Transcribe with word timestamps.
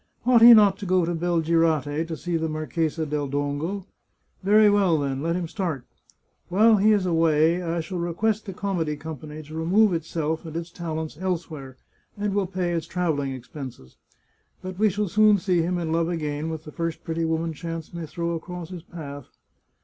Ought 0.25 0.41
he 0.41 0.51
not 0.55 0.79
to 0.79 0.87
go 0.87 1.05
to 1.05 1.13
Belgirate 1.13 2.07
to 2.07 2.17
see 2.17 2.35
the 2.35 2.49
Marchesa 2.49 3.05
del 3.05 3.27
Dongo? 3.27 3.85
Very 4.41 4.67
well, 4.67 4.97
then. 4.97 5.21
Let 5.21 5.35
him 5.35 5.47
start. 5.47 5.85
While 6.49 6.77
he 6.77 6.91
is 6.91 7.05
away 7.05 7.61
I 7.61 7.81
shall 7.81 7.99
request 7.99 8.47
the 8.47 8.53
comedy 8.53 8.95
company 8.97 9.43
to 9.43 9.53
remove 9.53 9.93
itself 9.93 10.43
and 10.43 10.57
its 10.57 10.71
talents 10.71 11.19
elsewhere, 11.21 11.77
and 12.17 12.33
will 12.33 12.47
pay 12.47 12.71
its 12.71 12.87
travelling 12.87 13.33
ex 13.33 13.47
penses. 13.47 13.97
But 14.63 14.79
we 14.79 14.89
shall 14.89 15.07
soon 15.07 15.37
see 15.37 15.61
him 15.61 15.77
in 15.77 15.91
love 15.91 16.09
again 16.09 16.49
with 16.49 16.63
the 16.63 16.71
first 16.71 17.03
pretty 17.03 17.23
woman 17.23 17.53
chance 17.53 17.93
may 17.93 18.07
throw 18.07 18.31
across 18.33 18.69
his 18.71 18.81
path. 18.81 19.27